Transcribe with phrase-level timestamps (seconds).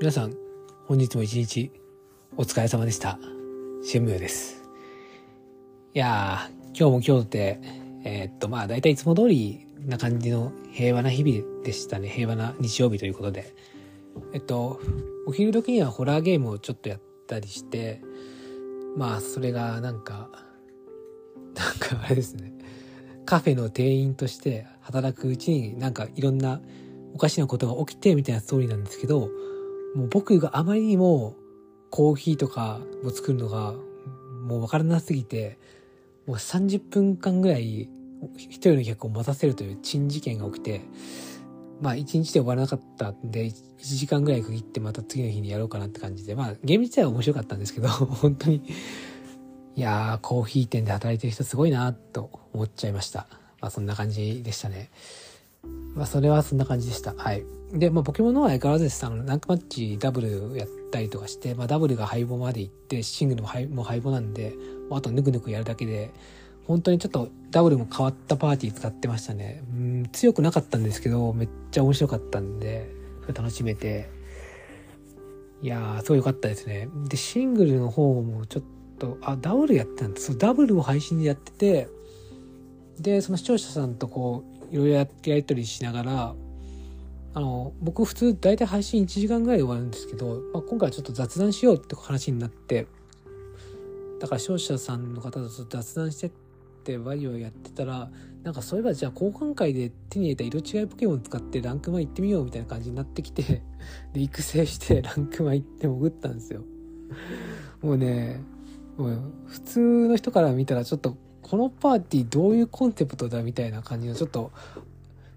[0.00, 0.34] 皆さん、
[0.86, 1.70] 本日も一日
[2.38, 3.18] お疲れ様でした。
[3.84, 4.62] シェムヨです。
[5.92, 7.60] いやー、今日も今日で、
[8.02, 12.08] えー、っと、まあ、大体いつも通りな感じの平和な日々でしたね。
[12.08, 13.54] 平和な日曜日ということで。
[14.32, 14.80] えっと、
[15.26, 18.00] お昼時にはホラーゲームをちょっとやったりして、
[18.96, 20.30] まあ、それがなんか、
[21.54, 22.54] なんかあれですね。
[23.26, 26.62] カフェの店員として働くうちになんかいろんな
[27.12, 29.28] おかしなことが起きてみたいなストーリーなんですけど、
[29.94, 31.36] もう僕があまりにも
[31.90, 33.74] コーヒーとかを作るのが
[34.42, 35.58] もうわからなすぎて、
[36.26, 37.88] もう30分間ぐらい
[38.36, 40.82] 一人の客を待たせるという珍事件が起きて、
[41.80, 48.62] まあ一日で終わらなかったんで、1時間ぐらい区切ってまた次の日にやろうかなって感じで、まあゲーム自体は面白かったんですけど、 本当に、
[49.76, 53.26] いやー、コーヒー店で働いてる人すごいなと思っちゃいました。
[53.60, 54.90] まあそんな感じでしたね。
[55.94, 57.14] まあそれはそんな感じでした。
[57.14, 57.44] はい。
[57.72, 59.04] で、まあ、ポケモンの方は相変わらずです。
[59.06, 64.54] あの、ランクマッチダブルやったりとかして、まあ、ダブルが敗北まで行って、シングルも敗もう敗北なんで、
[64.90, 66.10] あとぬくぬくやるだけで、
[66.66, 69.62] 本当にちょっとダブルも変わったパーティー使ってましたね。
[69.72, 72.90] うん、強くなかったんですけど、めっちゃ面白かったんで、
[73.34, 74.10] 楽しめて、
[75.62, 76.88] いやー、すごい良かったですね。
[77.08, 78.62] で、シングルの方もちょっ
[78.98, 80.36] と、あ、ダブルやってたんです。
[80.36, 81.88] ダブルを配信でやってて、
[82.98, 86.34] で、その視聴者さんとこう、いろいろやり取りしながら、
[87.32, 92.86] あの、僕普通大体配信1時間ぐらいで終わるんですけど、まあ、今回はちょっと雑談しようって話になって、
[94.20, 96.30] だから視聴者さんの方と雑談してっ
[96.84, 98.10] てワイをやってたら、
[98.42, 103.62] なんかそういえばじゃあ交換会で手に入れた色違いポケモン使ってランクマ行ってみようみたいな感じになってきて、
[104.12, 106.62] で、育成してランクマ行って潜ったんですよ。
[107.82, 108.42] もうね、
[108.96, 111.16] もう普通の人から見たらちょっと
[111.50, 114.52] このパーティーどういうコンセプトだみたいな感じのちょっと、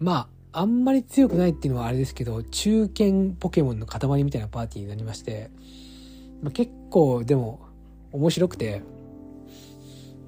[0.00, 5.50] まあ、あんまり強くないっていうのはあれですけど、中堅ポケモンの塊みたいなパーティーになりまして、
[6.42, 7.60] まあ、結構でも
[8.12, 8.80] 面白くて、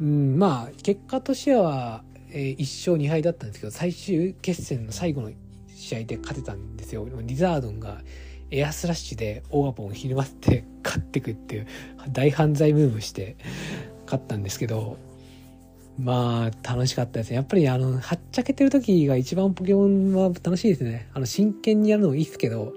[0.00, 5.30] うん、まあ、結果としては、えー、1勝2敗だったんですけど、最終決戦の最後の
[5.74, 7.06] 試合で勝てたんですよ。
[7.22, 8.00] リザードンが
[8.50, 11.66] エアスラッシュでオーガポンをひるまって勝ってくっていう
[12.12, 13.36] 大犯罪ムーブして
[14.06, 14.96] 勝ったんですけど、
[15.98, 17.36] まあ、楽しかったですね。
[17.36, 21.08] やっぱりあの、はっちゃけてる時が一番ポケモンは楽しいですね。
[21.14, 22.70] あの、真剣にやるのもいいですけど、は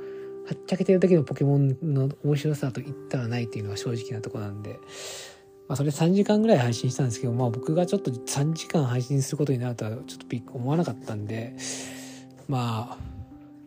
[0.55, 4.79] っちゃけてる時のポケモンの面白さと言ったらないっていうのは正直なとこなんで、
[5.67, 11.55] まあ、それ3時間ぐらい配信したんですけど、まあ僕がちょっと3時間配信することになるとはちょっとびっ思わなかったんで、
[12.47, 12.97] まあ、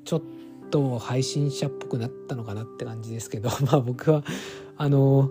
[0.04, 0.22] ちょっ
[0.72, 4.24] と配信者っぽくなったのかなって感じですけど、 まあ僕は、
[4.76, 5.30] あの、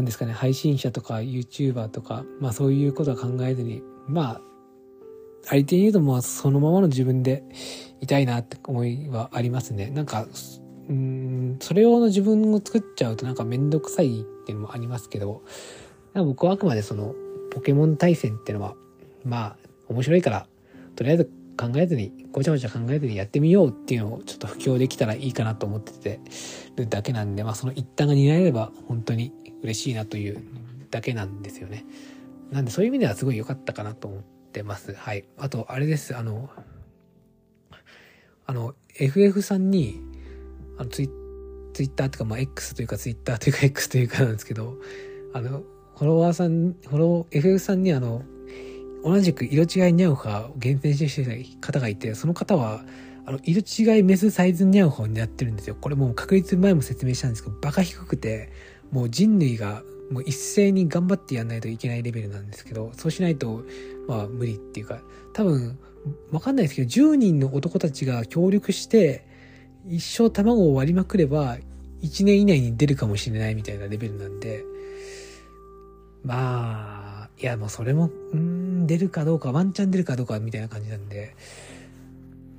[0.00, 4.40] んですかね、配信者とか YouTuber とか、まあそういうことは考えずに、まあ、
[5.44, 7.44] 相手に言うともうそのままの自分で
[8.00, 9.90] いたいなって思いはありますね。
[9.90, 10.26] なんか、
[10.88, 15.42] うん、それ用の自分を作っちゃうとなんかめんどくさいっていうのもありますけど、
[16.14, 17.14] 僕はあくまでその
[17.52, 18.74] ポケモン対戦っていうのは、
[19.24, 19.56] まあ
[19.88, 20.46] 面白いから、
[20.96, 26.20] とりあえず考えずに、ごちゃごちゃ考えずにやってみようっていうのをちょっと布教できたらいいかなと思ってて
[26.76, 30.42] るだけなんで、まあその一端が担えれば本当に嬉しいなという
[30.90, 31.84] だけなんですよね。
[32.50, 34.22] なんでそういう意味ではすごい良かったかなと思っ
[34.52, 34.94] てます。
[34.94, 35.24] はい。
[35.38, 36.16] あと、あれです。
[36.16, 36.50] あの、
[38.46, 40.00] あの、FF さんに、
[40.78, 41.10] あのツイ、
[41.74, 44.76] ツイッターというか、まあ、X というか、ツイッターというか、X というかなんですけど、
[45.34, 45.62] あの、
[45.96, 48.22] フォロワーさん、フォロー、FF さんにあの、
[49.02, 52.84] 同じく色違いニャウハを厳選してた方がいて、その方は、
[53.24, 55.76] あの、色違いメスサイズニャウハを狙ってるんですよ。
[55.80, 58.52] これもう確率前も説明したんですけど、バカ低くて、
[58.90, 63.64] もう人類がもう一斉に頑張ってやんないといけないレベルなんですけど、そうしないと、
[64.08, 65.00] まあ無理っていうか、
[65.32, 65.78] 多分、
[66.30, 69.26] わかんないですけど、10人の男たちが協力して、
[69.88, 71.58] 一生卵を割りまくれば、
[72.02, 74.64] 1年以内に出るかもしれないみたいなレベルなんで、
[76.24, 81.34] まあ、いやもうそれも、うん、出るかどうか、ワンチャン出るかどうかみたいな感じなんで、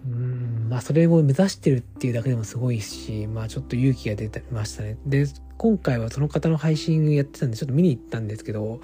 [0.06, 4.98] うん、まあそれを目指してるっていうだけでもすごいし、まあちょっと勇気が出てましたね。
[5.06, 5.26] で、
[5.58, 8.80] 今回はその方の配信やってたんでちょっと見に行ったんですけど、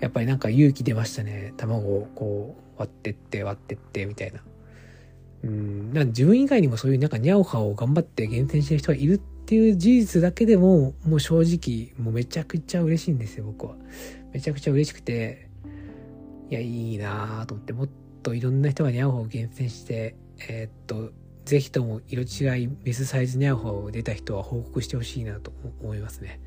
[0.00, 1.52] やっぱりなんか勇気出ましたね。
[1.56, 4.42] 卵をこう割ってって割ってってみたいな。
[5.44, 13.76] うん、なん自分以外にもそういうなんかニャオハを頑張って厳選してる人がいるっていう事実だけでも、もう正直、もうめちゃくちゃ嬉しいんですよ、僕は。
[14.32, 15.48] めちゃくちゃ嬉しくて、
[16.50, 17.88] いや、いいなぁと思って、もっ
[18.22, 20.16] といろんな人がニャオハを厳選して、
[20.48, 21.12] えー、っと、
[21.44, 25.50] ぜひとも色違いメスサイズニャオハを出た人は報告してほしいなと
[25.82, 26.40] 思いますね。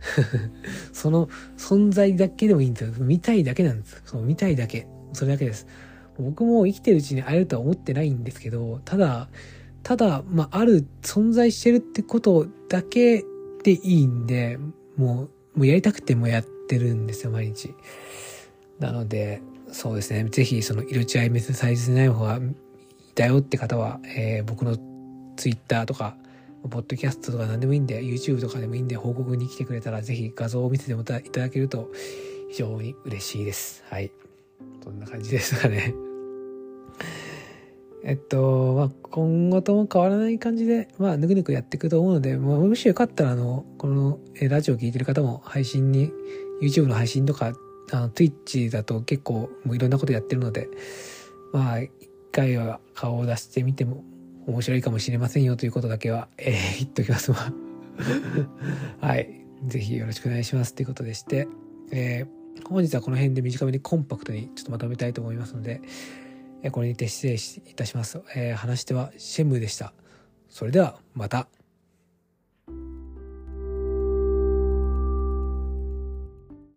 [0.92, 3.04] その存在だけでもいいんですよ。
[3.04, 4.02] 見たいだけなんです。
[4.06, 4.86] そう、見たいだけ。
[5.12, 5.66] それだけです。
[6.18, 9.28] 僕も生きてるうちに会えるとは思ってないんですけど、ただ、
[9.82, 13.24] ただ、まあ、ある、存在してるってことだけ
[13.62, 14.58] でいいんで、
[14.96, 17.74] もう、もうやりたくてもやってるんですよ、毎日。
[18.78, 22.40] なので、そうですね、ぜひその色違いメスサイズない方が
[23.18, 24.76] いたよって方は、えー、僕の
[25.36, 26.14] ツイッターとか、
[26.70, 31.90] ポッドキャストとか何でもいいんで、YouTube とかでもいいんで、報告に来てくれたら、ぜひ画像を見せてもいただけると
[32.48, 33.82] 非常に嬉しいです。
[33.90, 34.12] はい。
[34.84, 35.94] そんな感じですかね。
[38.04, 46.12] えっと、まあ、今後とも変わらない感じで、まあ、ぬくぬくやっていくと思うので、まあ、もしよかったら、あの、この、えラジオを聴いてる方も配信に、
[46.62, 47.52] YouTube の配信とか、
[47.90, 50.68] あの、Twitch だと結構、もういろんなことやってるので、
[51.52, 51.90] まあ、一
[52.32, 54.04] 回は顔を出してみても
[54.46, 57.52] 面白いかもしれませんよということだけは、えー、言っときますわ。
[59.00, 59.44] はい。
[59.66, 61.48] ぜひよろしくお願いしますということでして、
[61.90, 65.80] えー、本日はこの辺で短めにコンパクトにちょっとまとめたいと思いますので、
[66.62, 68.20] えこれにて失礼いたします。
[68.34, 69.92] えー、話してはシェムでした。
[70.48, 71.48] それではまた。